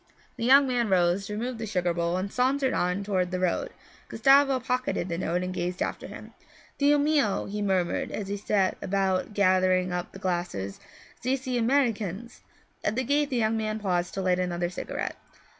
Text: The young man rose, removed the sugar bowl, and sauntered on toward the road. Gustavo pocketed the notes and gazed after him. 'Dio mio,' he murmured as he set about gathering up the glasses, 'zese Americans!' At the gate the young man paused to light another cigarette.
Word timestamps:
The 0.35 0.45
young 0.45 0.67
man 0.67 0.89
rose, 0.89 1.29
removed 1.29 1.59
the 1.59 1.67
sugar 1.67 1.93
bowl, 1.93 2.17
and 2.17 2.33
sauntered 2.33 2.73
on 2.73 3.03
toward 3.03 3.29
the 3.29 3.39
road. 3.39 3.69
Gustavo 4.09 4.59
pocketed 4.59 5.09
the 5.09 5.17
notes 5.19 5.43
and 5.43 5.53
gazed 5.53 5.79
after 5.79 6.07
him. 6.07 6.33
'Dio 6.79 6.97
mio,' 6.97 7.45
he 7.45 7.61
murmured 7.61 8.11
as 8.11 8.27
he 8.27 8.35
set 8.37 8.79
about 8.81 9.35
gathering 9.35 9.93
up 9.93 10.11
the 10.11 10.17
glasses, 10.17 10.79
'zese 11.21 11.55
Americans!' 11.55 12.41
At 12.83 12.95
the 12.95 13.03
gate 13.03 13.29
the 13.29 13.37
young 13.37 13.55
man 13.57 13.77
paused 13.77 14.15
to 14.15 14.23
light 14.23 14.39
another 14.39 14.71
cigarette. 14.71 15.17